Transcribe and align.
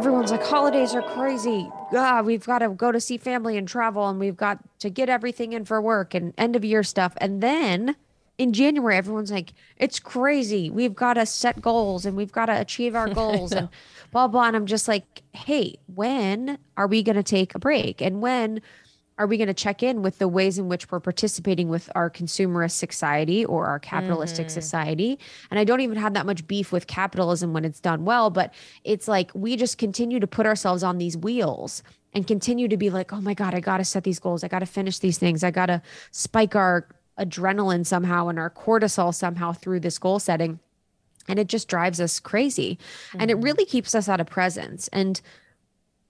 everyone's 0.00 0.30
like, 0.30 0.42
holidays 0.42 0.94
are 0.94 1.02
crazy. 1.02 1.70
Ah, 1.92 2.22
we've 2.24 2.46
got 2.46 2.60
to 2.60 2.70
go 2.70 2.90
to 2.90 2.98
see 2.98 3.18
family 3.18 3.58
and 3.58 3.68
travel, 3.68 4.08
and 4.08 4.18
we've 4.18 4.36
got 4.36 4.58
to 4.78 4.88
get 4.88 5.10
everything 5.10 5.52
in 5.52 5.66
for 5.66 5.78
work 5.82 6.14
and 6.14 6.32
end 6.38 6.56
of 6.56 6.64
year 6.64 6.82
stuff. 6.82 7.12
And 7.18 7.42
then 7.42 7.96
in 8.38 8.54
January, 8.54 8.96
everyone's 8.96 9.30
like, 9.30 9.52
it's 9.76 10.00
crazy. 10.00 10.70
We've 10.70 10.94
got 10.94 11.14
to 11.14 11.26
set 11.26 11.60
goals 11.60 12.06
and 12.06 12.16
we've 12.16 12.32
got 12.32 12.46
to 12.46 12.58
achieve 12.58 12.96
our 12.96 13.08
goals 13.14 13.52
and 13.52 13.68
blah, 14.10 14.26
blah. 14.26 14.44
And 14.44 14.56
I'm 14.56 14.64
just 14.64 14.88
like, 14.88 15.20
hey, 15.34 15.76
when 15.94 16.56
are 16.78 16.86
we 16.86 17.02
going 17.02 17.16
to 17.16 17.22
take 17.22 17.54
a 17.54 17.58
break? 17.58 18.00
And 18.00 18.22
when 18.22 18.62
are 19.20 19.26
we 19.26 19.36
going 19.36 19.48
to 19.48 19.54
check 19.54 19.82
in 19.82 20.00
with 20.00 20.18
the 20.18 20.26
ways 20.26 20.56
in 20.56 20.70
which 20.70 20.90
we're 20.90 20.98
participating 20.98 21.68
with 21.68 21.90
our 21.94 22.08
consumerist 22.08 22.70
society 22.70 23.44
or 23.44 23.66
our 23.66 23.78
capitalistic 23.78 24.46
mm-hmm. 24.46 24.54
society? 24.54 25.18
And 25.50 25.60
I 25.60 25.64
don't 25.64 25.82
even 25.82 25.98
have 25.98 26.14
that 26.14 26.24
much 26.24 26.46
beef 26.46 26.72
with 26.72 26.86
capitalism 26.86 27.52
when 27.52 27.66
it's 27.66 27.80
done 27.80 28.06
well, 28.06 28.30
but 28.30 28.54
it's 28.82 29.08
like 29.08 29.30
we 29.34 29.56
just 29.56 29.76
continue 29.76 30.20
to 30.20 30.26
put 30.26 30.46
ourselves 30.46 30.82
on 30.82 30.96
these 30.96 31.18
wheels 31.18 31.82
and 32.14 32.26
continue 32.26 32.66
to 32.68 32.78
be 32.78 32.88
like, 32.88 33.12
oh 33.12 33.20
my 33.20 33.34
God, 33.34 33.54
I 33.54 33.60
got 33.60 33.76
to 33.76 33.84
set 33.84 34.04
these 34.04 34.18
goals. 34.18 34.42
I 34.42 34.48
got 34.48 34.60
to 34.60 34.66
finish 34.66 35.00
these 35.00 35.18
things. 35.18 35.44
I 35.44 35.50
got 35.50 35.66
to 35.66 35.82
spike 36.12 36.56
our 36.56 36.88
adrenaline 37.18 37.84
somehow 37.84 38.28
and 38.28 38.38
our 38.38 38.48
cortisol 38.48 39.14
somehow 39.14 39.52
through 39.52 39.80
this 39.80 39.98
goal 39.98 40.18
setting. 40.18 40.60
And 41.28 41.38
it 41.38 41.48
just 41.48 41.68
drives 41.68 42.00
us 42.00 42.20
crazy. 42.20 42.78
Mm-hmm. 43.08 43.20
And 43.20 43.30
it 43.30 43.34
mm-hmm. 43.34 43.44
really 43.44 43.64
keeps 43.66 43.94
us 43.94 44.08
out 44.08 44.18
of 44.22 44.28
presence. 44.28 44.88
And, 44.94 45.20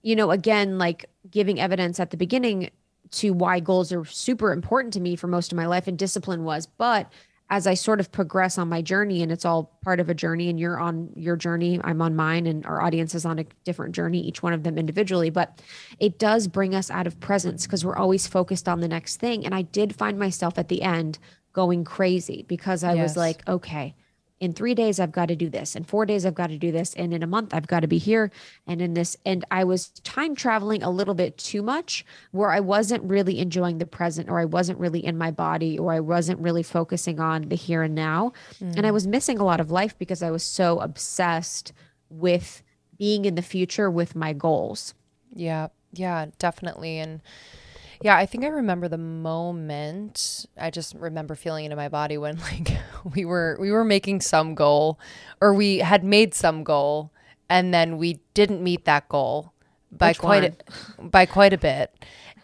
you 0.03 0.15
know, 0.15 0.31
again, 0.31 0.79
like 0.79 1.07
giving 1.29 1.59
evidence 1.59 1.99
at 1.99 2.11
the 2.11 2.17
beginning 2.17 2.71
to 3.13 3.33
why 3.33 3.61
goals 3.61 3.93
are 3.93 4.05
super 4.05 4.53
important 4.53 4.93
to 4.95 5.01
me 5.01 5.17
for 5.17 5.27
most 5.27 5.53
of 5.53 5.57
my 5.57 5.67
life 5.67 5.87
and 5.87 5.99
discipline 5.99 6.45
was. 6.45 6.67
But 6.67 7.13
as 7.51 7.67
I 7.67 7.75
sort 7.75 7.99
of 7.99 8.13
progress 8.13 8.59
on 8.59 8.69
my 8.69 8.81
journey, 8.81 9.23
and 9.23 9.33
it's 9.33 9.45
all 9.45 9.77
part 9.83 9.99
of 9.99 10.09
a 10.09 10.15
journey, 10.15 10.49
and 10.49 10.59
you're 10.59 10.79
on 10.79 11.11
your 11.17 11.35
journey, 11.35 11.81
I'm 11.83 12.01
on 12.01 12.15
mine, 12.15 12.47
and 12.47 12.65
our 12.65 12.81
audience 12.81 13.13
is 13.13 13.25
on 13.25 13.41
a 13.41 13.47
different 13.65 13.93
journey, 13.95 14.21
each 14.21 14.41
one 14.41 14.53
of 14.53 14.63
them 14.63 14.79
individually. 14.79 15.31
But 15.31 15.61
it 15.99 16.19
does 16.21 16.47
bring 16.47 16.77
us 16.77 16.91
out 16.93 17.09
of 17.09 17.19
presence 17.19 17.67
because 17.67 17.85
we're 17.85 17.97
always 17.97 18.29
focused 18.29 18.69
on 18.69 18.81
the 18.81 18.87
next 18.87 19.17
thing. 19.17 19.45
And 19.45 19.53
I 19.53 19.63
did 19.63 19.97
find 19.97 20.17
myself 20.17 20.59
at 20.59 20.69
the 20.69 20.83
end 20.83 21.19
going 21.53 21.83
crazy 21.83 22.45
because 22.47 22.85
I 22.85 22.95
yes. 22.95 23.03
was 23.03 23.17
like, 23.17 23.47
okay, 23.49 23.97
in 24.41 24.55
three 24.55 24.75
days 24.75 24.99
i've 24.99 25.13
got 25.13 25.27
to 25.27 25.37
do 25.37 25.49
this. 25.49 25.77
In 25.77 25.85
four 25.85 26.07
days 26.07 26.27
i've 26.27 26.35
got 26.35 26.49
to 26.49 26.59
do 26.59 26.73
this. 26.73 26.95
And 26.95 27.15
in 27.15 27.23
a 27.23 27.27
month 27.27 27.55
i've 27.55 27.67
got 27.67 27.81
to 27.81 27.87
be 27.87 27.99
here. 27.99 28.31
And 28.67 28.83
in 28.83 28.95
this 28.95 29.17
and 29.25 29.45
i 29.51 29.63
was 29.63 29.91
time 30.01 30.35
traveling 30.35 30.83
a 30.83 30.91
little 30.91 31.15
bit 31.15 31.39
too 31.39 31.63
much 31.63 32.05
where 32.33 32.51
i 32.51 32.59
wasn't 32.59 33.05
really 33.05 33.39
enjoying 33.39 33.79
the 33.79 33.87
present 33.87 34.29
or 34.29 34.41
i 34.41 34.45
wasn't 34.45 34.79
really 34.79 35.05
in 35.05 35.17
my 35.17 35.31
body 35.31 35.79
or 35.79 35.93
i 35.93 36.01
wasn't 36.01 36.41
really 36.41 36.63
focusing 36.63 37.21
on 37.21 37.49
the 37.49 37.57
here 37.57 37.83
and 37.83 37.95
now. 37.95 38.33
Mm. 38.61 38.77
and 38.77 38.87
i 38.87 38.91
mm. 38.91 38.95
was 38.95 39.07
missing 39.07 39.39
a 39.39 39.45
lot 39.45 39.61
of 39.61 39.71
life 39.71 39.97
because 39.99 40.23
i 40.23 40.31
was 40.31 40.43
so 40.43 40.81
obsessed 40.81 41.73
with 42.09 42.63
being 42.99 43.25
in 43.25 43.35
the 43.35 43.43
future 43.43 43.91
with 43.91 44.15
my 44.15 44.33
goals. 44.33 44.95
Yeah. 45.35 45.69
Yeah 45.93 46.27
definitely. 46.39 46.99
And 46.99 47.21
yeah, 48.03 48.17
I 48.17 48.27
think 48.27 48.45
I 48.45 48.49
remember 48.49 48.89
the 48.89 48.99
moment. 48.99 50.47
I 50.59 50.71
just 50.71 50.95
remember 50.95 51.35
feeling 51.35 51.67
it 51.67 51.73
in 51.73 51.77
my 51.77 51.89
body 51.89 52.17
when 52.19 52.39
like 52.53 52.71
we 53.15 53.25
were 53.25 53.57
we 53.61 53.71
were 53.71 53.85
making 53.85 54.21
some 54.21 54.55
goal 54.55 54.99
or 55.41 55.55
we 55.55 55.79
had 55.79 56.05
made 56.05 56.35
some 56.35 56.65
goal 56.65 57.11
and 57.49 57.75
then 57.75 57.99
we 57.99 58.21
didn't 58.33 58.63
meet 58.63 58.85
that 58.85 59.09
goal 59.09 59.53
by 59.93 60.11
Which 60.11 60.19
quite 60.19 60.45
a, 60.45 61.03
by 61.03 61.27
quite 61.27 61.53
a 61.53 61.59
bit. 61.59 61.93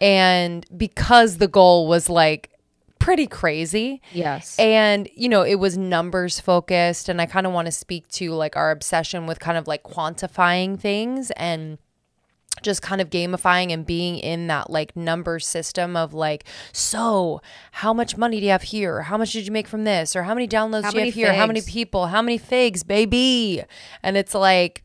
And 0.01 0.67
because 0.77 1.39
the 1.39 1.49
goal 1.49 1.87
was 1.87 2.09
like 2.09 2.51
pretty 2.99 3.27
crazy. 3.27 4.03
Yes. 4.13 4.59
And, 4.59 5.09
you 5.15 5.29
know, 5.29 5.43
it 5.43 5.55
was 5.55 5.79
numbers 5.79 6.41
focused. 6.41 7.09
And 7.09 7.21
I 7.21 7.27
kind 7.27 7.47
of 7.47 7.53
want 7.53 7.67
to 7.67 7.73
speak 7.73 8.09
to 8.09 8.33
like 8.33 8.57
our 8.57 8.71
obsession 8.71 9.27
with 9.27 9.39
kind 9.39 9.57
of 9.57 9.67
like 9.69 9.85
quantifying 9.85 10.79
things 10.79 11.31
and 11.33 11.79
just 12.63 12.83
kind 12.83 13.01
of 13.01 13.11
gamifying 13.11 13.73
and 13.73 13.85
being 13.87 14.19
in 14.19 14.47
that 14.47 14.71
like 14.71 14.97
number 14.97 15.39
system 15.39 15.97
of 15.97 16.15
like, 16.15 16.45
so 16.73 17.41
how 17.73 17.93
much 17.93 18.17
money 18.17 18.41
do 18.41 18.47
you 18.47 18.53
have 18.53 18.63
here? 18.63 19.03
How 19.03 19.17
much 19.17 19.33
did 19.33 19.47
you 19.47 19.53
make 19.53 19.69
from 19.69 19.85
this? 19.85 20.17
Or 20.17 20.23
how 20.25 20.35
many 20.35 20.49
downloads 20.49 20.83
how 20.83 20.91
do 20.91 20.99
you 20.99 21.05
have 21.07 21.15
here? 21.15 21.33
How 21.33 21.47
many 21.47 21.63
people? 21.63 22.07
How 22.07 22.23
many 22.23 22.39
figs, 22.39 22.83
baby? 22.83 23.63
And 24.03 24.17
it's 24.17 24.35
like, 24.35 24.85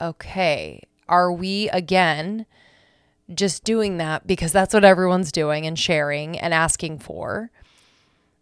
okay, 0.00 0.82
are 1.08 1.32
we 1.32 1.68
again 1.70 2.46
just 3.34 3.64
doing 3.64 3.98
that 3.98 4.26
because 4.26 4.52
that's 4.52 4.72
what 4.72 4.84
everyone's 4.84 5.32
doing 5.32 5.66
and 5.66 5.78
sharing 5.78 6.38
and 6.38 6.54
asking 6.54 6.98
for? 6.98 7.50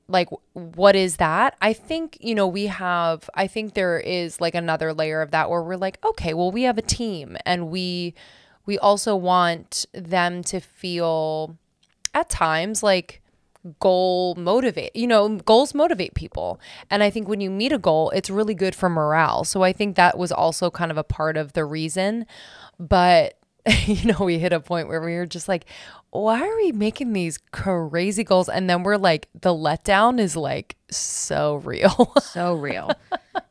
Like 0.08 0.28
what 0.52 0.94
is 0.94 1.16
that? 1.16 1.56
I 1.60 1.72
think 1.72 2.18
you 2.20 2.34
know 2.34 2.46
we 2.46 2.66
have 2.66 3.28
i 3.34 3.46
think 3.46 3.74
there 3.74 3.98
is 3.98 4.40
like 4.40 4.54
another 4.54 4.92
layer 4.92 5.20
of 5.20 5.30
that 5.32 5.50
where 5.50 5.62
we're 5.62 5.76
like 5.76 5.98
okay 6.04 6.34
well 6.34 6.50
we 6.50 6.62
have 6.62 6.78
a 6.78 6.82
team 6.82 7.36
and 7.44 7.68
we 7.68 8.14
we 8.66 8.78
also 8.78 9.14
want 9.16 9.86
them 9.92 10.42
to 10.44 10.60
feel 10.60 11.56
at 12.14 12.28
times 12.28 12.82
like 12.82 13.22
goal 13.80 14.34
motivate 14.36 14.94
you 14.94 15.06
know 15.06 15.36
goals 15.38 15.74
motivate 15.74 16.14
people. 16.14 16.60
And 16.90 17.02
i 17.02 17.10
think 17.10 17.28
when 17.28 17.40
you 17.40 17.50
meet 17.50 17.72
a 17.72 17.78
goal 17.78 18.10
it's 18.10 18.30
really 18.30 18.54
good 18.54 18.74
for 18.74 18.88
morale. 18.88 19.44
So 19.44 19.62
i 19.62 19.72
think 19.72 19.96
that 19.96 20.18
was 20.18 20.30
also 20.32 20.70
kind 20.70 20.90
of 20.90 20.98
a 20.98 21.04
part 21.04 21.36
of 21.36 21.52
the 21.54 21.64
reason. 21.64 22.26
But 22.78 23.38
you 23.86 24.12
know, 24.12 24.24
we 24.24 24.38
hit 24.38 24.52
a 24.52 24.60
point 24.60 24.88
where 24.88 25.00
we 25.00 25.14
were 25.16 25.26
just 25.26 25.48
like, 25.48 25.66
why 26.10 26.40
are 26.40 26.56
we 26.56 26.72
making 26.72 27.12
these 27.12 27.38
crazy 27.50 28.22
goals? 28.22 28.48
And 28.48 28.70
then 28.70 28.82
we're 28.82 28.96
like, 28.96 29.28
the 29.40 29.52
letdown 29.52 30.20
is 30.20 30.36
like 30.36 30.76
so 30.90 31.56
real. 31.64 32.12
so 32.20 32.54
real. 32.54 32.90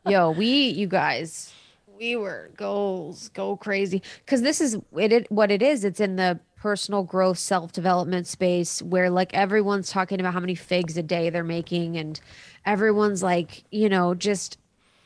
Yo, 0.06 0.32
we, 0.32 0.70
you 0.70 0.88
guys, 0.88 1.54
we 1.98 2.16
were 2.16 2.50
goals, 2.56 3.30
go 3.30 3.58
crazy. 3.58 4.02
Cause 4.26 4.42
this 4.42 4.62
is 4.62 4.78
it, 4.98 5.12
it 5.12 5.32
what 5.32 5.52
it 5.52 5.62
is. 5.62 5.84
It's 5.84 6.00
in 6.00 6.16
the 6.16 6.40
personal 6.56 7.04
growth, 7.04 7.38
self 7.38 7.72
development 7.74 8.26
space 8.26 8.82
where 8.82 9.10
like 9.10 9.34
everyone's 9.34 9.90
talking 9.90 10.20
about 10.20 10.34
how 10.34 10.40
many 10.40 10.56
figs 10.56 10.98
a 10.98 11.04
day 11.04 11.30
they're 11.30 11.44
making. 11.44 11.98
And 11.98 12.20
everyone's 12.66 13.22
like, 13.22 13.64
you 13.70 13.90
know, 13.90 14.14
just, 14.16 14.58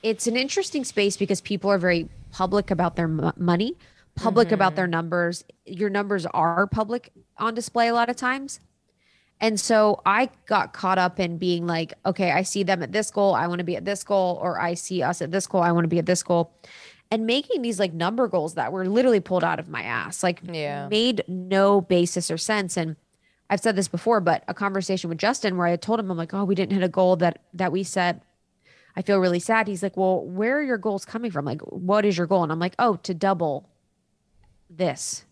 it's 0.03 0.27
an 0.27 0.37
interesting 0.37 0.83
space 0.83 1.17
because 1.17 1.41
people 1.41 1.71
are 1.71 1.77
very 1.79 2.07
public 2.31 2.69
about 2.69 2.95
their 2.95 3.05
m- 3.05 3.33
money 3.37 3.75
public 4.19 4.47
mm-hmm. 4.47 4.55
about 4.55 4.75
their 4.75 4.87
numbers. 4.87 5.43
Your 5.65 5.89
numbers 5.89 6.25
are 6.27 6.67
public 6.67 7.11
on 7.37 7.53
display 7.53 7.87
a 7.87 7.93
lot 7.93 8.09
of 8.09 8.15
times. 8.15 8.59
And 9.41 9.59
so 9.59 10.01
I 10.05 10.29
got 10.47 10.73
caught 10.73 10.97
up 10.97 11.19
in 11.19 11.37
being 11.37 11.65
like, 11.65 11.93
okay, 12.05 12.31
I 12.31 12.41
see 12.43 12.63
them 12.63 12.83
at 12.83 12.91
this 12.91 13.09
goal. 13.09 13.33
I 13.33 13.47
want 13.47 13.59
to 13.59 13.63
be 13.63 13.77
at 13.77 13.85
this 13.85 14.03
goal. 14.03 14.37
Or 14.41 14.59
I 14.59 14.73
see 14.73 15.01
us 15.01 15.21
at 15.21 15.31
this 15.31 15.47
goal. 15.47 15.61
I 15.61 15.71
want 15.71 15.85
to 15.85 15.89
be 15.89 15.99
at 15.99 16.05
this 16.05 16.23
goal. 16.23 16.53
And 17.11 17.25
making 17.25 17.61
these 17.61 17.79
like 17.79 17.93
number 17.93 18.27
goals 18.27 18.55
that 18.55 18.71
were 18.71 18.87
literally 18.87 19.19
pulled 19.19 19.43
out 19.43 19.59
of 19.59 19.69
my 19.69 19.81
ass, 19.81 20.21
like 20.21 20.41
yeah. 20.43 20.87
made 20.89 21.23
no 21.27 21.81
basis 21.81 22.29
or 22.29 22.37
sense. 22.37 22.77
And 22.77 22.97
I've 23.49 23.61
said 23.61 23.75
this 23.75 23.87
before, 23.87 24.19
but 24.19 24.43
a 24.47 24.53
conversation 24.53 25.09
with 25.09 25.17
Justin 25.17 25.57
where 25.57 25.65
I 25.65 25.75
told 25.75 25.99
him, 25.99 26.11
I'm 26.11 26.17
like, 26.17 26.33
oh, 26.33 26.43
we 26.43 26.53
didn't 26.53 26.73
hit 26.73 26.83
a 26.83 26.89
goal 26.89 27.15
that 27.15 27.41
that 27.53 27.71
we 27.71 27.83
set. 27.83 28.21
I 28.95 29.01
feel 29.01 29.17
really 29.17 29.39
sad. 29.39 29.67
He's 29.67 29.81
like, 29.81 29.97
well, 29.97 30.23
where 30.23 30.57
are 30.57 30.63
your 30.63 30.77
goals 30.77 31.05
coming 31.05 31.31
from? 31.31 31.45
Like, 31.45 31.61
what 31.61 32.05
is 32.05 32.17
your 32.17 32.27
goal? 32.27 32.43
And 32.43 32.51
I'm 32.51 32.59
like, 32.59 32.75
oh, 32.77 32.97
to 33.03 33.13
double 33.13 33.69
this, 34.69 35.25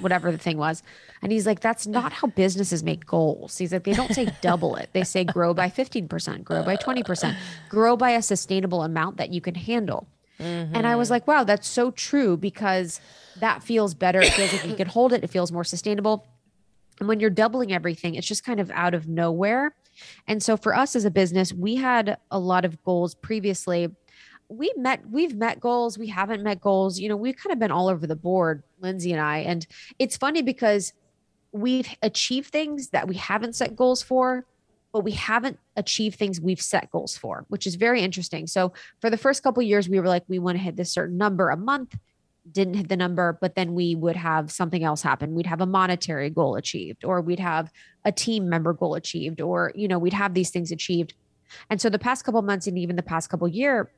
whatever 0.00 0.32
the 0.32 0.38
thing 0.38 0.58
was. 0.58 0.82
And 1.22 1.32
he's 1.32 1.46
like, 1.46 1.60
that's 1.60 1.86
not 1.86 2.12
how 2.12 2.28
businesses 2.28 2.82
make 2.82 3.04
goals. 3.04 3.58
He's 3.58 3.72
like, 3.72 3.84
they 3.84 3.92
don't 3.92 4.14
say 4.14 4.28
double 4.40 4.76
it. 4.76 4.90
They 4.92 5.04
say 5.04 5.24
grow 5.24 5.52
by 5.52 5.68
15%, 5.68 6.44
grow 6.44 6.62
by 6.62 6.76
20%, 6.76 7.36
grow 7.68 7.96
by 7.96 8.10
a 8.10 8.22
sustainable 8.22 8.82
amount 8.82 9.16
that 9.16 9.32
you 9.32 9.40
can 9.40 9.54
handle. 9.54 10.06
Mm-hmm. 10.38 10.76
And 10.76 10.86
I 10.86 10.94
was 10.96 11.10
like, 11.10 11.26
wow, 11.26 11.44
that's 11.44 11.66
so 11.66 11.90
true 11.90 12.36
because 12.36 13.00
that 13.40 13.62
feels 13.62 13.94
better. 13.94 14.20
It 14.20 14.32
feels 14.32 14.52
like 14.52 14.66
you 14.66 14.76
can 14.76 14.86
hold 14.86 15.12
it. 15.12 15.24
It 15.24 15.30
feels 15.30 15.50
more 15.50 15.64
sustainable. 15.64 16.26
And 17.00 17.08
when 17.08 17.20
you're 17.20 17.30
doubling 17.30 17.72
everything, 17.72 18.14
it's 18.14 18.26
just 18.26 18.44
kind 18.44 18.60
of 18.60 18.70
out 18.70 18.94
of 18.94 19.08
nowhere. 19.08 19.74
And 20.28 20.42
so 20.42 20.56
for 20.56 20.76
us 20.76 20.94
as 20.94 21.04
a 21.04 21.10
business, 21.10 21.52
we 21.52 21.76
had 21.76 22.18
a 22.30 22.38
lot 22.38 22.64
of 22.64 22.82
goals 22.84 23.16
previously 23.16 23.88
we 24.48 24.72
met 24.76 25.02
we've 25.10 25.36
met 25.36 25.60
goals 25.60 25.98
we 25.98 26.06
haven't 26.06 26.42
met 26.42 26.60
goals 26.60 26.98
you 26.98 27.08
know 27.08 27.16
we've 27.16 27.36
kind 27.36 27.52
of 27.52 27.58
been 27.58 27.70
all 27.70 27.88
over 27.88 28.06
the 28.06 28.16
board 28.16 28.62
Lindsey 28.80 29.12
and 29.12 29.20
i 29.20 29.38
and 29.38 29.66
it's 29.98 30.16
funny 30.16 30.40
because 30.40 30.92
we've 31.52 31.88
achieved 32.02 32.50
things 32.50 32.88
that 32.90 33.08
we 33.08 33.16
haven't 33.16 33.54
set 33.54 33.76
goals 33.76 34.02
for 34.02 34.44
but 34.92 35.04
we 35.04 35.12
haven't 35.12 35.58
achieved 35.76 36.18
things 36.18 36.40
we've 36.40 36.60
set 36.60 36.90
goals 36.90 37.16
for 37.16 37.44
which 37.48 37.66
is 37.66 37.74
very 37.74 38.00
interesting. 38.00 38.46
So 38.46 38.72
for 39.00 39.10
the 39.10 39.16
first 39.16 39.42
couple 39.42 39.62
years 39.62 39.88
we 39.88 40.00
were 40.00 40.08
like 40.08 40.24
we 40.28 40.38
want 40.38 40.56
to 40.56 40.62
hit 40.62 40.76
this 40.76 40.90
certain 40.90 41.16
number 41.16 41.50
a 41.50 41.56
month 41.56 41.96
didn't 42.50 42.74
hit 42.74 42.88
the 42.88 42.96
number 42.96 43.36
but 43.40 43.54
then 43.54 43.74
we 43.74 43.94
would 43.94 44.16
have 44.16 44.50
something 44.50 44.84
else 44.84 45.02
happen. 45.02 45.34
We'd 45.34 45.46
have 45.46 45.60
a 45.60 45.66
monetary 45.66 46.30
goal 46.30 46.56
achieved 46.56 47.04
or 47.04 47.20
we'd 47.20 47.40
have 47.40 47.70
a 48.04 48.12
team 48.12 48.48
member 48.48 48.72
goal 48.72 48.94
achieved 48.94 49.40
or 49.40 49.72
you 49.74 49.88
know 49.88 49.98
we'd 49.98 50.14
have 50.14 50.34
these 50.34 50.50
things 50.50 50.72
achieved. 50.72 51.14
And 51.70 51.80
so 51.80 51.88
the 51.90 51.98
past 51.98 52.24
couple 52.24 52.42
months 52.42 52.66
and 52.66 52.78
even 52.78 52.96
the 52.96 53.02
past 53.02 53.30
couple 53.30 53.48
year 53.48 53.90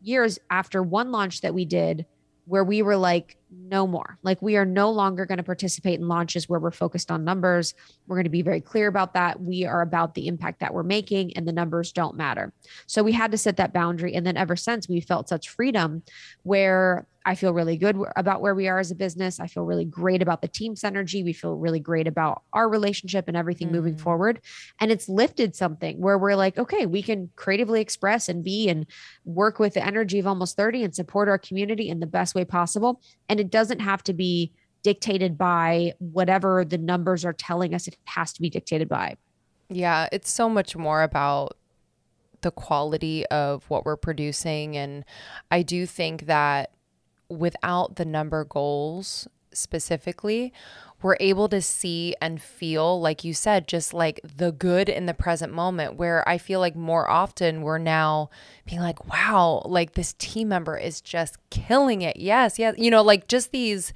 years 0.00 0.38
after 0.50 0.82
one 0.82 1.12
launch 1.12 1.40
that 1.42 1.54
we 1.54 1.64
did 1.64 2.06
where 2.46 2.64
we 2.64 2.82
were 2.82 2.96
like, 2.96 3.36
no 3.52 3.86
more. 3.86 4.18
Like, 4.24 4.42
we 4.42 4.56
are 4.56 4.64
no 4.64 4.90
longer 4.90 5.24
going 5.24 5.38
to 5.38 5.44
participate 5.44 6.00
in 6.00 6.08
launches 6.08 6.48
where 6.48 6.58
we're 6.58 6.72
focused 6.72 7.10
on 7.10 7.24
numbers. 7.24 7.74
We're 8.08 8.16
going 8.16 8.24
to 8.24 8.30
be 8.30 8.42
very 8.42 8.60
clear 8.60 8.88
about 8.88 9.14
that. 9.14 9.40
We 9.40 9.66
are 9.66 9.82
about 9.82 10.14
the 10.14 10.26
impact 10.26 10.58
that 10.58 10.74
we're 10.74 10.82
making, 10.82 11.36
and 11.36 11.46
the 11.46 11.52
numbers 11.52 11.92
don't 11.92 12.16
matter. 12.16 12.52
So, 12.86 13.04
we 13.04 13.12
had 13.12 13.30
to 13.30 13.38
set 13.38 13.56
that 13.58 13.72
boundary. 13.72 14.14
And 14.14 14.26
then, 14.26 14.36
ever 14.36 14.56
since, 14.56 14.88
we 14.88 15.00
felt 15.00 15.28
such 15.28 15.48
freedom 15.48 16.02
where 16.42 17.06
I 17.30 17.36
feel 17.36 17.54
really 17.54 17.76
good 17.76 17.96
about 18.16 18.40
where 18.40 18.56
we 18.56 18.66
are 18.66 18.80
as 18.80 18.90
a 18.90 18.96
business. 18.96 19.38
I 19.38 19.46
feel 19.46 19.62
really 19.62 19.84
great 19.84 20.20
about 20.20 20.42
the 20.42 20.48
team's 20.48 20.82
energy. 20.82 21.22
We 21.22 21.32
feel 21.32 21.54
really 21.54 21.78
great 21.78 22.08
about 22.08 22.42
our 22.52 22.68
relationship 22.68 23.28
and 23.28 23.36
everything 23.36 23.68
mm. 23.68 23.72
moving 23.72 23.96
forward. 23.96 24.40
And 24.80 24.90
it's 24.90 25.08
lifted 25.08 25.54
something 25.54 26.00
where 26.00 26.18
we're 26.18 26.34
like, 26.34 26.58
okay, 26.58 26.86
we 26.86 27.02
can 27.02 27.30
creatively 27.36 27.80
express 27.80 28.28
and 28.28 28.42
be 28.42 28.68
and 28.68 28.84
work 29.24 29.60
with 29.60 29.74
the 29.74 29.86
energy 29.86 30.18
of 30.18 30.26
almost 30.26 30.56
30 30.56 30.82
and 30.82 30.92
support 30.92 31.28
our 31.28 31.38
community 31.38 31.88
in 31.88 32.00
the 32.00 32.06
best 32.06 32.34
way 32.34 32.44
possible. 32.44 33.00
And 33.28 33.38
it 33.38 33.48
doesn't 33.48 33.78
have 33.78 34.02
to 34.04 34.12
be 34.12 34.52
dictated 34.82 35.38
by 35.38 35.92
whatever 35.98 36.64
the 36.64 36.78
numbers 36.78 37.24
are 37.24 37.32
telling 37.32 37.76
us 37.76 37.86
it 37.86 37.96
has 38.06 38.32
to 38.32 38.42
be 38.42 38.50
dictated 38.50 38.88
by. 38.88 39.16
Yeah, 39.68 40.08
it's 40.10 40.32
so 40.32 40.48
much 40.48 40.74
more 40.74 41.04
about 41.04 41.56
the 42.40 42.50
quality 42.50 43.24
of 43.26 43.62
what 43.70 43.84
we're 43.84 43.96
producing. 43.96 44.76
And 44.76 45.04
I 45.52 45.62
do 45.62 45.86
think 45.86 46.26
that 46.26 46.72
without 47.30 47.96
the 47.96 48.04
number 48.04 48.44
goals 48.44 49.28
specifically, 49.52 50.52
we're 51.02 51.16
able 51.18 51.48
to 51.48 51.62
see 51.62 52.14
and 52.20 52.42
feel, 52.42 53.00
like 53.00 53.24
you 53.24 53.32
said, 53.32 53.66
just 53.66 53.94
like 53.94 54.20
the 54.22 54.52
good 54.52 54.88
in 54.88 55.06
the 55.06 55.14
present 55.14 55.52
moment. 55.52 55.96
Where 55.96 56.28
I 56.28 56.36
feel 56.36 56.60
like 56.60 56.76
more 56.76 57.08
often 57.08 57.62
we're 57.62 57.78
now 57.78 58.28
being 58.66 58.82
like, 58.82 59.10
wow, 59.10 59.62
like 59.64 59.94
this 59.94 60.14
team 60.18 60.48
member 60.48 60.76
is 60.76 61.00
just 61.00 61.38
killing 61.48 62.02
it. 62.02 62.18
Yes, 62.18 62.58
yes. 62.58 62.74
You 62.76 62.90
know, 62.90 63.02
like 63.02 63.28
just 63.28 63.50
these 63.50 63.94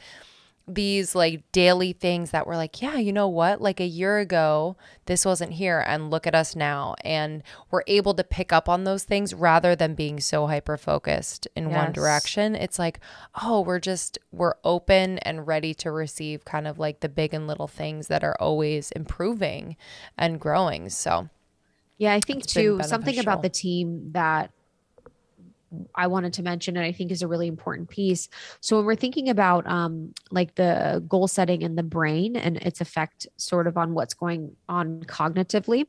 these 0.67 1.15
like 1.15 1.43
daily 1.53 1.93
things 1.93 2.31
that 2.31 2.47
were 2.47 2.57
like, 2.57 2.81
yeah, 2.81 2.97
you 2.97 3.13
know 3.13 3.29
what? 3.29 3.61
Like 3.61 3.81
a 3.81 3.87
year 3.87 4.19
ago, 4.19 4.77
this 5.05 5.27
wasn't 5.27 5.53
here, 5.53 5.85
and 5.87 6.11
look 6.11 6.27
at 6.27 6.35
us 6.35 6.57
now. 6.57 6.95
And 7.05 7.43
we're 7.71 7.83
able 7.87 8.15
to 8.15 8.25
pick 8.25 8.51
up 8.51 8.67
on 8.67 8.85
those 8.85 9.05
things 9.05 9.35
rather 9.35 9.77
than 9.77 9.95
being 9.95 10.21
so 10.21 10.47
hyper 10.47 10.79
focused 10.79 11.47
in 11.55 11.69
yes. 11.69 11.77
one 11.77 11.93
direction. 11.93 12.55
It's 12.55 12.79
like, 12.79 13.01
oh, 13.43 13.61
we're 13.61 13.79
just, 13.79 14.19
we're 14.33 14.55
open 14.65 15.19
and 15.19 15.47
ready 15.47 15.75
to 15.75 15.91
receive 15.91 16.47
kind 16.47 16.67
of 16.67 16.79
like 16.79 17.01
the 17.01 17.11
big 17.11 17.35
and 17.35 17.47
little 17.47 17.69
things 17.69 18.09
that 18.09 18.25
are 18.25 18.37
always 18.41 18.91
improving 18.93 19.77
and 20.17 20.41
growing. 20.41 20.89
So, 20.89 21.29
yeah, 21.99 22.15
I 22.15 22.21
think 22.21 22.47
too, 22.47 22.81
something 22.83 23.19
about 23.19 23.43
the 23.43 23.51
team 23.51 24.13
that 24.13 24.51
I 25.95 26.07
wanted 26.07 26.33
to 26.35 26.43
mention 26.43 26.77
and 26.77 26.85
I 26.85 26.93
think 26.93 27.11
is 27.11 27.23
a 27.23 27.29
really 27.29 27.47
important 27.47 27.89
piece. 27.89 28.29
So 28.61 28.77
when 28.77 28.85
we're 28.85 28.95
thinking 28.97 29.29
about 29.29 29.67
um, 29.67 30.13
like 30.31 30.55
the 30.55 31.03
goal 31.09 31.29
setting 31.29 31.63
in 31.63 31.77
the 31.77 31.83
brain 31.83 32.37
and 32.37 32.57
its 32.59 32.81
effect 32.81 33.27
sort 33.37 33.67
of 33.67 33.77
on 33.77 33.95
what's 33.95 34.15
going 34.15 34.57
on 34.69 35.01
cognitively, 35.05 35.87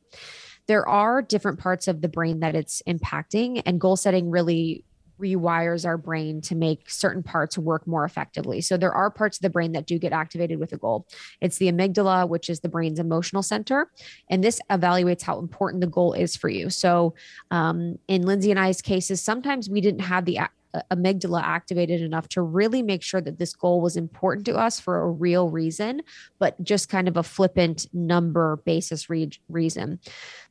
there 0.66 0.88
are 0.88 1.22
different 1.22 1.58
parts 1.58 1.88
of 1.88 2.00
the 2.00 2.08
brain 2.08 2.40
that 2.40 2.54
it's 2.54 2.82
impacting 2.88 3.62
and 3.66 3.80
goal 3.80 3.96
setting 3.96 4.30
really 4.30 4.84
rewires 5.20 5.86
our 5.86 5.98
brain 5.98 6.40
to 6.42 6.54
make 6.54 6.88
certain 6.90 7.22
parts 7.22 7.56
work 7.58 7.86
more 7.86 8.04
effectively. 8.04 8.60
So 8.60 8.76
there 8.76 8.92
are 8.92 9.10
parts 9.10 9.38
of 9.38 9.42
the 9.42 9.50
brain 9.50 9.72
that 9.72 9.86
do 9.86 9.98
get 9.98 10.12
activated 10.12 10.58
with 10.58 10.72
a 10.72 10.76
goal. 10.76 11.06
It's 11.40 11.58
the 11.58 11.70
amygdala, 11.70 12.28
which 12.28 12.48
is 12.50 12.60
the 12.60 12.68
brain's 12.68 12.98
emotional 12.98 13.42
center, 13.42 13.90
and 14.30 14.42
this 14.42 14.60
evaluates 14.70 15.22
how 15.22 15.38
important 15.38 15.80
the 15.80 15.86
goal 15.86 16.12
is 16.12 16.36
for 16.36 16.48
you. 16.48 16.70
So 16.70 17.14
um, 17.50 17.98
in 18.08 18.22
Lindsey 18.22 18.50
and 18.50 18.60
I's 18.60 18.82
cases, 18.82 19.22
sometimes 19.22 19.68
we 19.68 19.80
didn't 19.80 20.00
have 20.00 20.24
the 20.24 20.40
amygdala 20.90 21.42
activated 21.42 22.00
enough 22.00 22.28
to 22.30 22.42
really 22.42 22.82
make 22.82 23.02
sure 23.02 23.20
that 23.20 23.38
this 23.38 23.54
goal 23.54 23.80
was 23.80 23.96
important 23.96 24.46
to 24.46 24.56
us 24.56 24.80
for 24.80 25.02
a 25.02 25.10
real 25.10 25.48
reason, 25.48 26.02
but 26.38 26.62
just 26.62 26.88
kind 26.88 27.08
of 27.08 27.16
a 27.16 27.22
flippant 27.22 27.86
number 27.92 28.56
basis 28.64 29.08
re- 29.10 29.30
reason. 29.48 29.98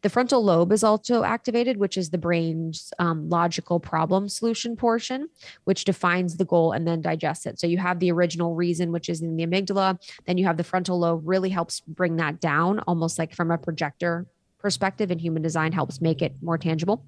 The 0.02 0.10
frontal 0.10 0.44
lobe 0.44 0.72
is 0.72 0.84
also 0.84 1.24
activated, 1.24 1.78
which 1.78 1.98
is 1.98 2.10
the 2.10 2.18
brain's 2.18 2.94
um, 3.00 3.30
logical 3.30 3.80
problem 3.80 4.30
solution 4.30 4.76
portion, 4.76 5.30
which 5.64 5.86
defines 5.86 6.38
the 6.38 6.46
goal 6.46 6.72
and 6.72 6.88
then 6.88 7.02
digests 7.02 7.46
it. 7.46 7.60
So 7.60 7.68
you 7.68 7.78
have 7.78 8.00
the 8.00 8.12
original 8.12 8.56
reason, 8.56 8.92
which 8.92 9.10
is 9.10 9.22
in 9.22 9.36
the 9.36 9.46
amygdala. 9.46 10.00
Then 10.26 10.38
you 10.38 10.46
have 10.46 10.58
the 10.58 10.64
frontal 10.64 11.00
lobe, 11.00 11.22
really 11.26 11.50
helps 11.50 11.82
bring 11.82 12.18
that 12.18 12.40
down, 12.40 12.80
almost 12.80 13.20
like 13.20 13.34
from 13.36 13.52
a 13.52 13.58
projector 13.58 14.26
perspective 14.66 15.12
in 15.12 15.20
human 15.20 15.44
design 15.44 15.72
helps 15.72 16.02
make 16.02 16.24
it 16.24 16.34
more 16.42 16.58
tangible. 16.58 17.06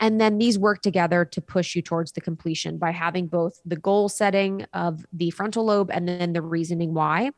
And 0.00 0.20
then 0.20 0.38
these 0.38 0.58
work 0.58 0.82
together 0.82 1.24
to 1.24 1.40
push 1.40 1.74
you 1.74 1.82
towards 1.82 2.12
the 2.12 2.20
completion 2.20 2.78
by 2.78 2.90
having 2.90 3.26
both 3.26 3.60
the 3.64 3.76
goal 3.76 4.08
setting 4.08 4.66
of 4.72 5.04
the 5.12 5.30
frontal 5.30 5.64
lobe 5.64 5.90
and 5.92 6.08
then 6.08 6.32
the 6.32 6.42
reasoning 6.42 6.94
why. 6.94 7.30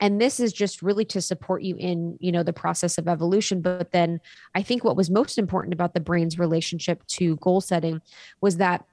And 0.00 0.20
this 0.20 0.40
is 0.40 0.52
just 0.52 0.82
really 0.82 1.04
to 1.06 1.20
support 1.20 1.62
you 1.62 1.76
in 1.76 2.16
you 2.20 2.32
know 2.32 2.42
the 2.42 2.52
process 2.52 2.98
of 2.98 3.06
evolution. 3.06 3.60
But 3.60 3.92
then 3.92 4.20
i 4.54 4.62
think 4.62 4.84
what 4.84 4.96
was 4.96 5.10
most 5.10 5.38
important 5.38 5.74
about 5.74 5.94
the 5.94 6.00
brain's 6.00 6.38
relationship 6.38 7.06
to 7.06 7.36
goal 7.36 7.60
setting 7.60 8.00
was 8.40 8.56
that 8.56 8.84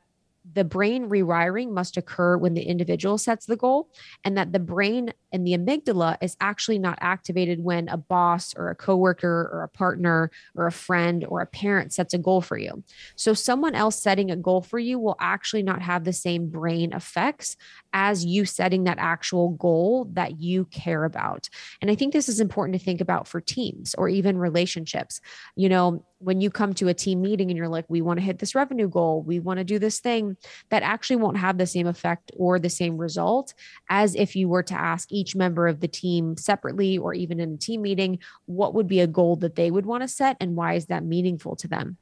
the 0.52 0.64
brain 0.64 1.10
rewiring 1.10 1.72
must 1.72 1.98
occur 1.98 2.38
when 2.38 2.54
the 2.54 2.64
individual 2.64 3.18
sets 3.18 3.46
the 3.46 3.56
goal, 3.56 3.90
and 4.24 4.38
that 4.38 4.52
the 4.52 4.60
brain 4.60 5.14
and 5.32 5.46
the 5.46 5.58
amygdala 5.58 6.18
is 6.22 6.36
actually 6.40 6.80
not 6.80 6.98
activated 7.02 7.64
when 7.64 7.88
a 7.90 7.98
boss 7.98 8.54
or 8.56 8.70
a 8.70 8.76
coworker 8.76 9.50
or 9.52 9.64
a 9.64 9.78
partner 9.78 10.32
or 10.56 10.68
a 10.68 10.72
friend 10.72 11.26
or 11.28 11.42
a 11.42 11.46
parent 11.46 11.94
sets 11.94 12.14
a 12.14 12.18
goal 12.18 12.42
for 12.42 12.58
you. 12.58 12.84
So, 13.16 13.34
someone 13.34 13.76
else 13.76 14.02
setting 14.02 14.32
a 14.32 14.36
goal 14.36 14.62
for 14.62 14.80
you 14.80 15.00
will 15.00 15.18
actually 15.20 15.64
not 15.64 15.82
have 15.82 16.04
the 16.04 16.14
same 16.14 16.50
brain 16.50 16.94
effects 16.94 17.56
as 17.94 18.26
you 18.26 18.46
setting 18.46 18.86
that 18.86 18.98
actual 19.00 19.50
goal 19.50 20.10
that 20.14 20.40
you 20.40 20.66
care 20.66 21.04
about. 21.04 21.50
And 21.82 21.92
I 21.92 21.96
think 21.96 22.14
this 22.14 22.30
is 22.30 22.40
important 22.40 22.78
to 22.78 22.84
think 22.84 23.02
about 23.02 23.28
for 23.28 23.42
teams 23.42 23.96
or 23.96 24.10
even 24.10 24.38
relationships. 24.38 25.22
You 25.56 25.70
know, 25.70 26.06
when 26.20 26.42
you 26.42 26.50
come 26.50 26.74
to 26.74 26.90
a 26.90 26.94
team 26.94 27.22
meeting 27.22 27.50
and 27.50 27.58
you're 27.58 27.70
like, 27.70 27.86
we 27.88 28.02
want 28.02 28.20
to 28.20 28.26
hit 28.26 28.40
this 28.40 28.54
revenue 28.54 28.90
goal, 28.90 29.24
we 29.24 29.40
want 29.40 29.58
to 29.58 29.64
do 29.64 29.80
this 29.80 30.00
thing, 30.00 30.36
that 30.70 30.84
actually 30.84 31.16
won't 31.16 31.38
have 31.38 31.58
the 31.58 31.66
same 31.66 31.88
effect 31.88 32.32
or 32.38 32.60
the 32.60 32.70
same 32.70 32.98
result 32.98 33.54
as 33.90 34.16
if 34.16 34.36
you 34.36 34.50
were 34.50 34.64
to 34.64 34.74
ask 34.74 35.12
each 35.12 35.36
member 35.36 35.68
of 35.68 35.80
the 35.80 35.88
team 35.88 36.36
separately 36.38 36.98
or 36.98 37.14
even 37.14 37.40
in 37.40 37.54
a 37.54 37.58
team 37.58 37.82
meeting, 37.82 38.20
what 38.46 38.74
would 38.74 38.88
be 38.88 39.00
a 39.00 39.08
goal 39.08 39.38
that 39.38 39.56
they 39.56 39.72
would 39.72 39.86
want 39.86 40.04
to 40.04 40.08
set 40.08 40.36
and 40.40 40.56
why 40.56 40.74
is 40.74 40.88
that 40.88 41.04
meaningful 41.04 41.56
to 41.56 41.68
them? 41.68 41.98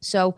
So, 0.00 0.36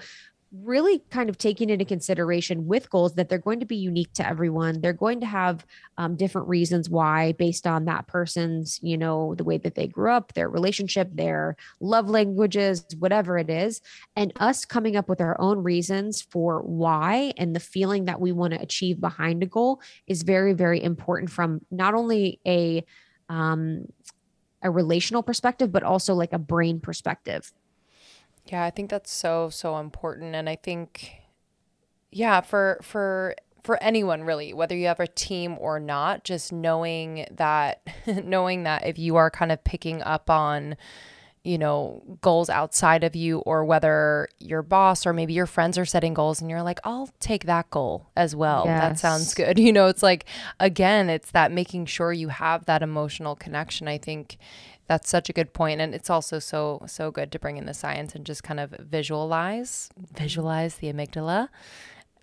really 0.63 1.01
kind 1.11 1.29
of 1.29 1.37
taking 1.37 1.71
into 1.71 1.85
consideration 1.85 2.67
with 2.67 2.89
goals 2.91 3.15
that 3.15 3.29
they're 3.29 3.39
going 3.39 3.61
to 3.61 3.67
be 3.67 3.77
unique 3.77 4.13
to 4.13 4.27
everyone. 4.27 4.81
They're 4.81 4.93
going 4.93 5.21
to 5.21 5.27
have 5.27 5.67
um, 5.99 6.17
different 6.17 6.49
reasons 6.49 6.89
why, 6.89 7.33
based 7.33 7.67
on 7.67 7.87
that 7.87 8.07
person's, 8.07 8.79
you 8.83 8.97
know, 8.97 9.35
the 9.35 9.45
way 9.45 9.59
that 9.59 9.75
they 9.75 9.89
grew 9.89 10.13
up, 10.13 10.35
their 10.35 10.49
relationship, 10.49 11.09
their 11.13 11.57
love 11.81 12.09
languages, 12.09 12.85
whatever 12.99 13.37
it 13.37 13.51
is. 13.51 13.81
And 14.15 14.33
us 14.37 14.65
coming 14.65 14.97
up 14.97 15.09
with 15.09 15.21
our 15.21 15.41
own 15.41 15.63
reasons 15.63 16.23
for 16.23 16.61
why 16.63 17.33
and 17.37 17.55
the 17.55 17.61
feeling 17.61 18.05
that 18.05 18.21
we 18.21 18.31
want 18.31 18.55
to 18.55 18.61
achieve 18.61 19.01
behind 19.01 19.43
a 19.43 19.47
goal 19.47 19.81
is 20.07 20.23
very, 20.23 20.53
very 20.53 20.83
important 20.83 21.31
from 21.31 21.63
not 21.71 21.95
only 21.95 22.41
a, 22.47 22.85
um, 23.29 23.87
a 24.63 24.71
relational 24.71 25.23
perspective, 25.23 25.73
but 25.73 25.83
also 25.83 26.15
like 26.15 26.33
a 26.33 26.39
brain 26.39 26.81
perspective. 26.81 27.53
Yeah, 28.47 28.65
I 28.65 28.71
think 28.71 28.91
that's 28.91 29.11
so 29.11 29.49
so 29.51 29.79
important 29.79 30.35
and 30.35 30.49
I 30.49 30.57
think 30.57 31.23
yeah, 32.11 32.41
for 32.41 32.79
for 32.83 33.35
for 33.63 33.83
anyone 33.83 34.23
really, 34.25 34.53
whether 34.53 34.77
you 34.77 34.87
have 34.87 35.01
a 35.01 35.07
team 35.07 35.57
or 35.59 35.81
not, 35.81 36.25
just 36.25 36.53
knowing 36.53 37.27
that 37.31 37.83
knowing 38.07 38.65
that 38.65 38.87
if 38.87 38.99
you 38.99 39.17
are 39.17 39.31
kind 39.31 39.53
of 39.53 39.65
picking 39.65 40.03
up 40.03 40.31
on 40.31 40.77
you 41.45 41.59
know, 41.59 42.03
goals 42.23 42.49
outside 42.49 43.05
of 43.05 43.15
you, 43.15 43.39
or 43.41 43.65
whether 43.65 44.29
your 44.39 44.63
boss 44.63 45.07
or 45.07 45.13
maybe 45.13 45.35
your 45.35 45.47
friends 45.47 45.77
are 45.77 45.85
setting 45.85 46.15
goals 46.15 46.41
and 46.41 46.51
you're 46.51 46.63
like, 46.63 46.81
I'll 46.85 47.11
take 47.21 47.45
that 47.45 47.71
goal 47.71 48.11
as 48.17 48.35
well. 48.35 48.65
Yes. 48.65 48.81
That 48.81 48.99
sounds 48.99 49.35
good. 49.35 49.59
You 49.65 49.73
know, 49.73 49.87
it's 49.87 50.03
like, 50.03 50.27
again, 50.61 51.09
it's 51.09 51.31
that 51.31 51.51
making 51.51 51.87
sure 51.87 52.13
you 52.13 52.29
have 52.29 52.67
that 52.67 52.83
emotional 52.83 53.35
connection. 53.35 53.89
I 53.89 53.97
think 53.99 54.37
that's 54.87 55.09
such 55.09 55.31
a 55.31 55.33
good 55.33 55.55
point 55.55 55.81
and 55.81 55.95
it's 55.95 56.11
also 56.11 56.39
so 56.39 56.83
so 56.87 57.11
good 57.11 57.33
to 57.33 57.39
bring 57.39 57.57
in 57.57 57.65
the 57.65 57.73
science 57.73 58.15
and 58.15 58.27
just 58.27 58.43
kind 58.43 58.61
of 58.61 58.71
visualize 58.79 59.89
visualize 60.13 60.75
the 60.75 60.93
amygdala 60.93 61.49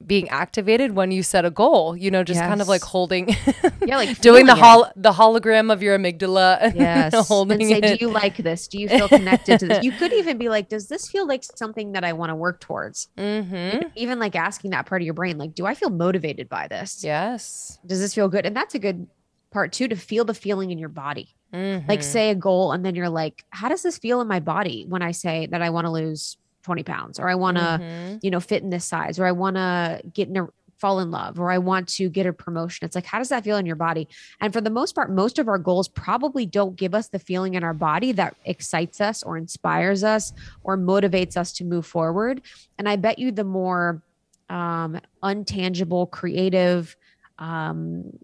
being 0.08 0.30
activated 0.30 0.96
when 0.96 1.12
you 1.12 1.24
set 1.24 1.46
a 1.46 1.50
goal 1.50 1.96
you 1.96 2.12
know 2.12 2.24
just 2.24 2.40
yes. 2.40 2.48
kind 2.48 2.62
of 2.62 2.68
like 2.68 2.82
holding 2.82 3.30
yeah 3.86 3.98
like 3.98 4.20
doing 4.20 4.46
the 4.46 4.56
hol- 4.56 4.92
the 4.96 5.12
hologram 5.12 5.72
of 5.72 5.82
your 5.82 5.98
amygdala 5.98 6.74
yes. 6.76 7.28
holding 7.28 7.62
and 7.62 7.84
say 7.84 7.94
it. 7.94 8.00
do 8.00 8.06
you 8.06 8.12
like 8.12 8.38
this? 8.38 8.68
Do 8.68 8.80
you 8.80 8.88
feel 8.88 9.08
connected 9.08 9.60
to 9.60 9.68
this? 9.68 9.84
You 9.84 9.92
could 9.92 10.14
even 10.14 10.38
be 10.38 10.50
like 10.50 10.70
does 10.70 10.88
this 10.88 11.10
feel 11.10 11.28
like 11.28 11.44
something 11.44 11.94
that 11.94 12.04
i 12.04 12.14
want 12.14 12.30
to 12.30 12.36
work 12.36 12.60
towards? 12.60 13.08
Mm-hmm. 13.18 13.88
even 13.96 14.20
like 14.20 14.36
asking 14.36 14.72
that 14.72 14.86
part 14.86 15.02
of 15.02 15.06
your 15.06 15.14
brain 15.14 15.38
like 15.38 15.54
do 15.54 15.66
i 15.66 15.74
feel 15.74 15.90
motivated 15.90 16.50
by 16.50 16.68
this? 16.68 17.04
Yes. 17.04 17.80
Does 17.86 18.00
this 18.00 18.14
feel 18.14 18.30
good? 18.30 18.46
And 18.46 18.56
that's 18.56 18.76
a 18.76 18.80
good 18.80 19.08
part 19.52 19.74
too 19.74 19.88
to 19.88 19.96
feel 19.96 20.26
the 20.26 20.34
feeling 20.34 20.72
in 20.72 20.78
your 20.78 20.90
body. 20.90 21.36
Mm-hmm. 21.54 21.90
Like 21.90 22.02
say 22.02 22.30
a 22.30 22.36
goal 22.36 22.72
and 22.72 22.86
then 22.86 22.96
you're 22.96 23.10
like, 23.10 23.44
how 23.50 23.70
does 23.70 23.84
this 23.84 23.98
feel 23.98 24.22
in 24.22 24.28
my 24.28 24.40
body 24.40 24.86
when 24.88 25.02
I 25.02 25.12
say 25.12 25.48
that 25.48 25.62
I 25.62 25.70
want 25.70 25.86
to 25.86 25.92
lose 25.92 26.38
20 26.64 26.84
pounds 26.84 27.20
or 27.20 27.30
I 27.30 27.36
want 27.36 27.58
to, 27.58 27.64
mm-hmm. 27.64 28.18
you 28.22 28.32
know, 28.32 28.40
fit 28.40 28.64
in 28.64 28.70
this 28.70 28.86
size 28.86 29.20
or 29.20 29.26
I 29.26 29.32
want 29.32 29.56
to 29.56 30.02
get 30.14 30.28
in 30.28 30.38
a 30.38 30.48
fall 30.82 31.00
in 31.00 31.12
love 31.12 31.40
or 31.40 31.52
I 31.52 31.60
want 31.60 31.88
to 31.90 32.10
get 32.10 32.26
a 32.26 32.34
promotion. 32.34 32.84
It's 32.86 32.96
like, 32.96 33.06
how 33.06 33.20
does 33.20 33.30
that 33.30 33.44
feel 33.44 33.58
in 33.58 33.68
your 33.68 33.76
body? 33.76 34.08
And 34.42 34.52
for 34.52 34.60
the 34.60 34.72
most 34.72 34.96
part, 34.96 35.12
most 35.12 35.38
of 35.38 35.48
our 35.48 35.60
goals 35.60 35.88
probably 35.88 36.48
don't 36.48 36.76
give 36.76 36.96
us 36.96 37.08
the 37.08 37.20
feeling 37.20 37.54
in 37.54 37.64
our 37.64 37.76
body 37.76 38.12
that 38.14 38.36
excites 38.46 39.00
us 39.00 39.22
or 39.22 39.38
inspires 39.38 40.04
us 40.04 40.34
or 40.64 40.78
motivates 40.78 41.38
us 41.38 41.54
to 41.54 41.64
move 41.64 41.86
forward. 41.86 42.42
And 42.80 42.90
I 42.90 42.96
bet 42.96 43.20
you 43.20 43.32
the 43.32 43.44
more 43.44 44.02
um, 44.50 45.00
untangible, 45.24 46.10
creative, 46.10 46.98
um, 47.38 48.18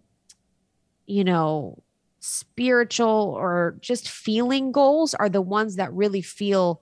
you 1.06 1.24
know, 1.24 1.82
spiritual 2.20 3.36
or 3.38 3.77
just 3.79 4.10
feeling 4.10 4.72
goals 4.72 5.13
are 5.13 5.29
the 5.29 5.41
ones 5.41 5.75
that 5.75 5.94
really 5.94 6.22
feel 6.22 6.82